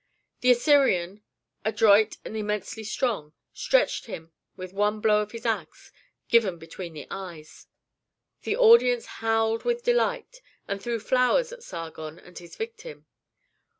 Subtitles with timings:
[0.39, 1.21] The Assyrian,
[1.63, 5.91] adroit and immensely strong, stretched him with one blow of his axe,
[6.27, 7.67] given between the eyes.
[8.41, 13.05] The audience howled with delight, and threw flowers at Sargon and his victim.